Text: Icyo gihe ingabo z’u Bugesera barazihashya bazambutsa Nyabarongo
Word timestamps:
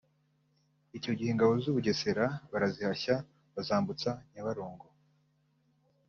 Icyo 0.97 1.11
gihe 1.17 1.29
ingabo 1.31 1.53
z’u 1.61 1.73
Bugesera 1.75 2.25
barazihashya 2.51 3.15
bazambutsa 3.55 4.09
Nyabarongo 4.31 4.85